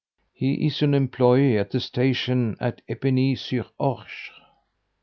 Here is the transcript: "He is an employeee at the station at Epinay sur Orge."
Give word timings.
"He 0.33 0.65
is 0.65 0.81
an 0.81 0.95
employeee 0.95 1.59
at 1.59 1.69
the 1.69 1.79
station 1.79 2.57
at 2.59 2.81
Epinay 2.89 3.37
sur 3.37 3.67
Orge." 3.77 4.31